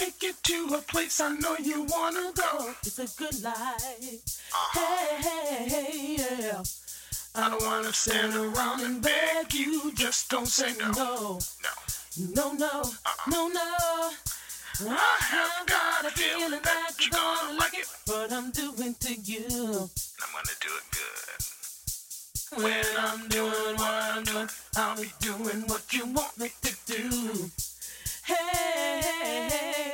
[0.00, 2.72] take you to a place I know you wanna go.
[2.82, 4.22] It's a good life.
[4.52, 5.16] Uh-huh.
[5.20, 6.62] Hey, hey, yeah.
[7.34, 10.90] I don't wanna stand around and beg you, just don't say no.
[10.92, 11.38] No,
[12.34, 12.52] No.
[12.52, 12.82] no, no,
[13.28, 13.70] no, no.
[14.88, 17.86] I have got a feeling that you're gonna like it.
[18.06, 19.44] What I'm doing to you.
[20.22, 21.40] I'm gonna do it good.
[22.64, 27.50] When I'm doing what I'm doing, I'll be doing what you want me to do.
[28.24, 29.89] Hey, Good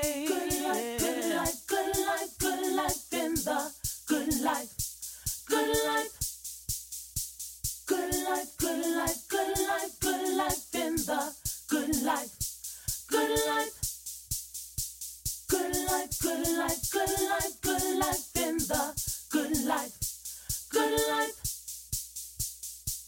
[3.47, 3.71] the
[4.09, 4.73] good life.
[5.47, 6.15] Good life.
[7.87, 11.33] Good life, good life, good life, good life in the
[11.69, 12.33] good life.
[13.09, 13.77] Good life.
[15.49, 18.83] Good life, good life, good life, good life in the
[19.31, 19.95] good life.
[20.71, 21.39] Good life.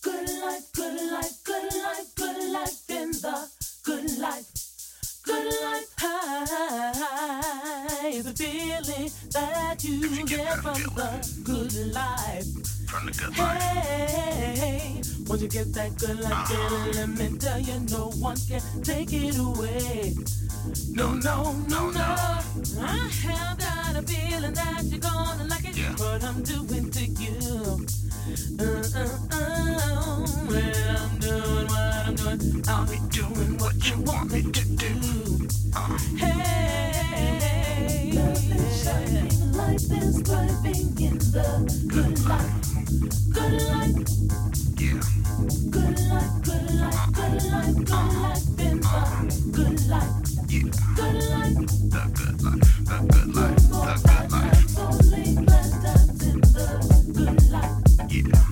[0.02, 3.51] Good life, good life, good life, good life in the
[3.84, 4.67] good life.
[5.28, 5.92] Good life.
[6.96, 12.46] high is a feeling that you get from the good life.
[12.88, 13.60] From the good life.
[13.60, 18.62] Hey, once you get that good life feeling, let me tell you, no one can
[18.82, 20.15] take it away.
[20.93, 22.16] No, no, no, no.
[22.80, 25.77] I have got a feeling that you're gonna like it.
[25.77, 25.93] Yeah.
[25.96, 27.87] What I'm doing to you.
[28.60, 34.32] Uh, uh, uh, when I'm doing what I'm doing, I'll be doing what you want
[34.32, 35.49] me to do.
[35.74, 38.13] Uh, hey.
[38.15, 41.49] Love is shining, life is thriving in the
[41.88, 42.55] good life.
[43.35, 43.96] Good life,
[44.79, 45.02] yeah.
[45.71, 48.07] good life, good life, good life, good
[48.60, 48.90] in the
[49.51, 50.15] good life.
[50.49, 50.71] Yeah.
[50.95, 51.57] Good life,
[51.90, 52.77] The good life.
[52.88, 53.06] Life.
[53.08, 53.58] good life.
[58.08, 58.48] times,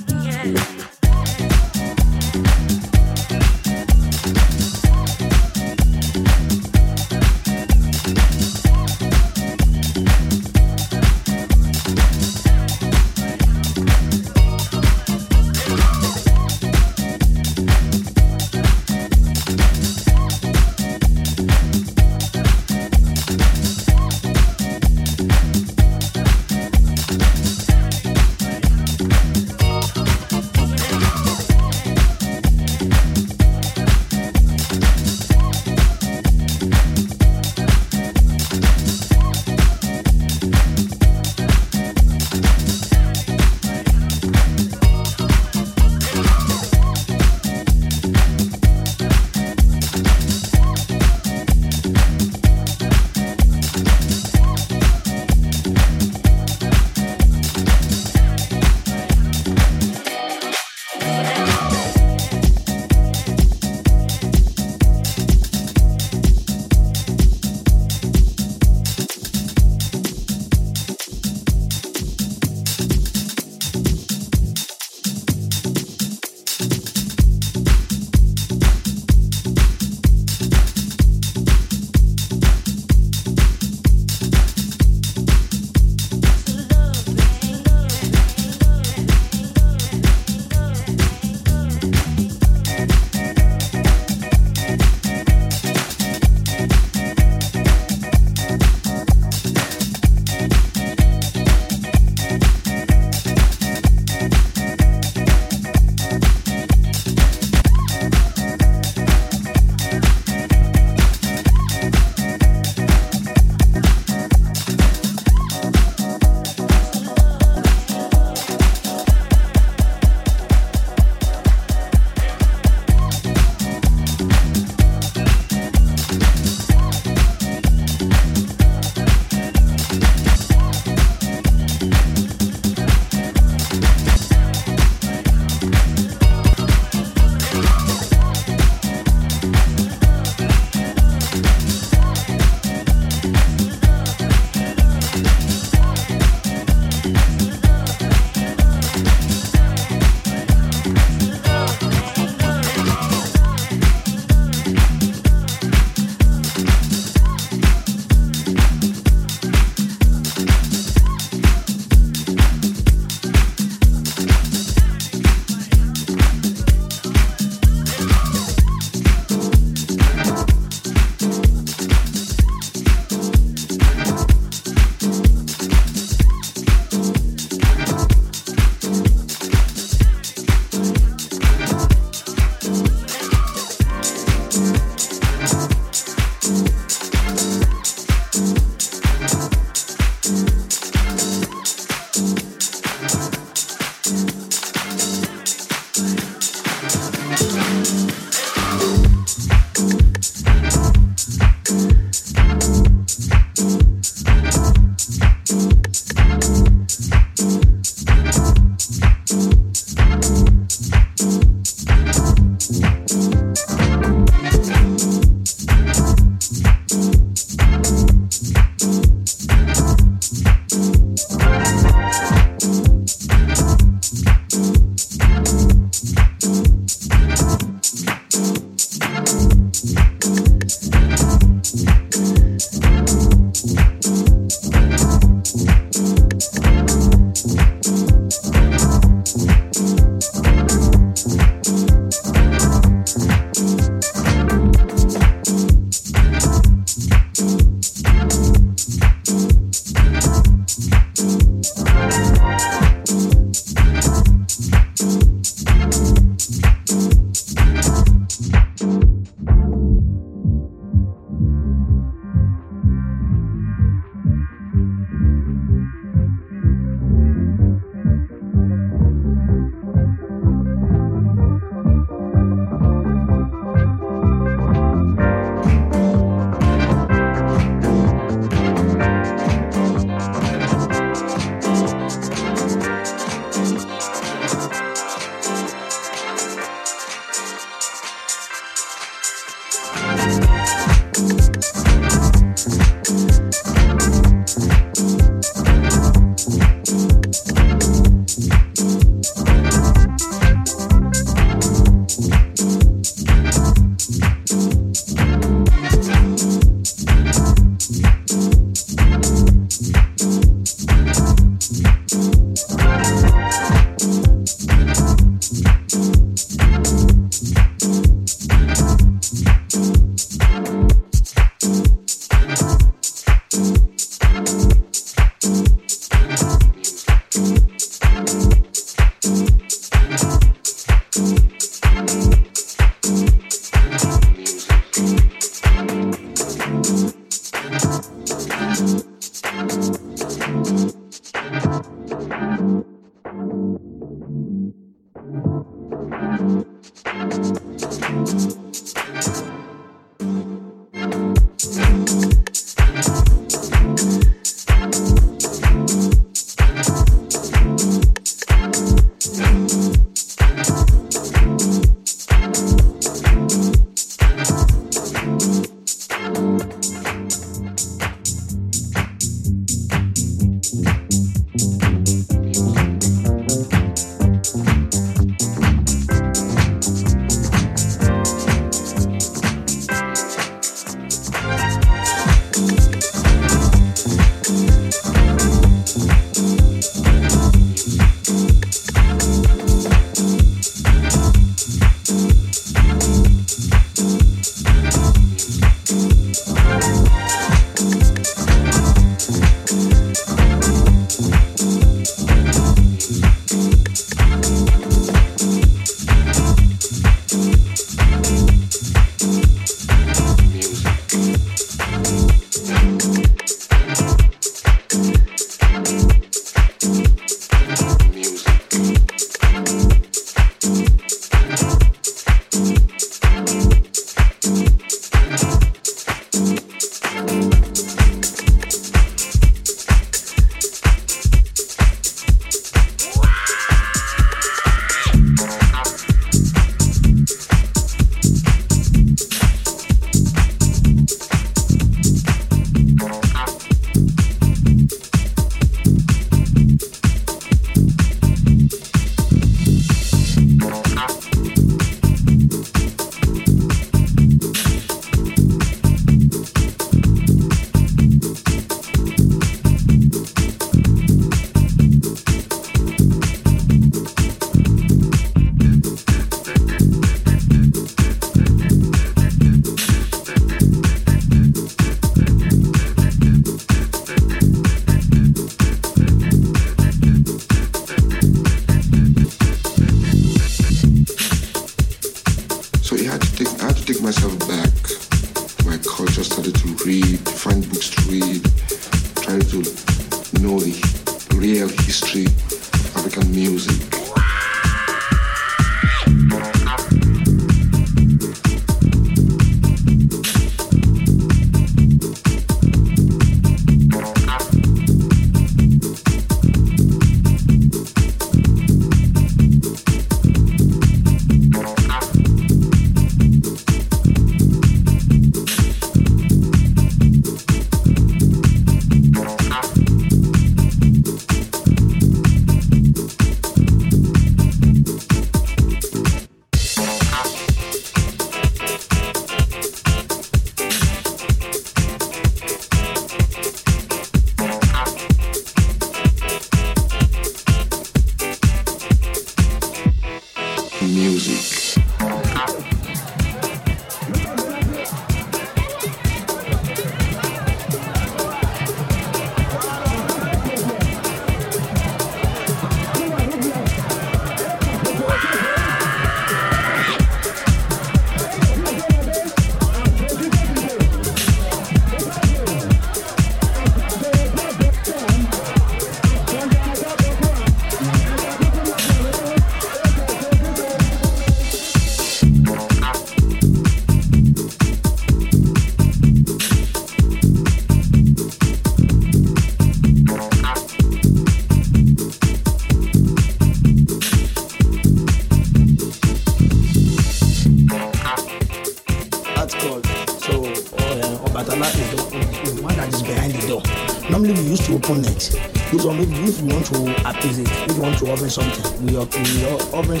[594.94, 595.34] thankfulness.
[595.72, 599.44] If you want to appease it, if you want to offer something, we are, we
[599.46, 600.00] are offering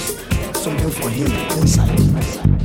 [0.54, 1.98] something for him inside.
[1.98, 2.59] inside.